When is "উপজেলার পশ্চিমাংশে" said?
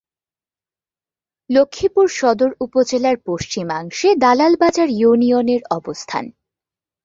2.59-4.09